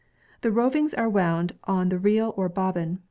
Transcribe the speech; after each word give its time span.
* 0.21 0.41
The 0.41 0.49
ravings 0.51 0.95
are 0.95 1.07
wound 1.07 1.53
on 1.65 1.89
the 1.89 1.99
reel 1.99 2.33
or 2.35 2.49
bobbin. 2.49 2.97